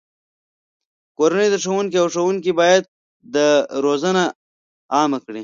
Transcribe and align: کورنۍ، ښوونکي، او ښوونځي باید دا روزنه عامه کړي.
کورنۍ، 1.17 1.47
ښوونکي، 1.63 1.97
او 2.01 2.07
ښوونځي 2.13 2.51
باید 2.59 2.83
دا 3.35 3.47
روزنه 3.85 4.23
عامه 4.97 5.19
کړي. 5.25 5.39